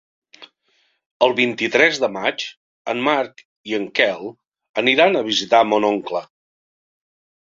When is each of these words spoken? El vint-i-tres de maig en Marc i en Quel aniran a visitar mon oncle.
El 1.25 1.33
vint-i-tres 1.39 1.99
de 2.05 2.09
maig 2.15 2.45
en 2.95 3.03
Marc 3.09 3.45
i 3.73 3.77
en 3.81 3.87
Quel 4.01 4.33
aniran 4.85 5.19
a 5.21 5.23
visitar 5.33 5.65
mon 5.75 5.87
oncle. 5.95 6.25